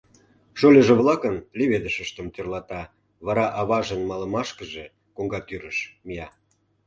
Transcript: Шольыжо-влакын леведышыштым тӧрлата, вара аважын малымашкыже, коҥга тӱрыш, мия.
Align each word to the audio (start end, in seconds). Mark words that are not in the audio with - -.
Шольыжо-влакын 0.59 1.35
леведышыштым 1.57 2.27
тӧрлата, 2.33 2.81
вара 3.25 3.45
аважын 3.59 4.01
малымашкыже, 4.09 4.85
коҥга 5.15 5.39
тӱрыш, 5.47 5.77
мия. 6.07 6.27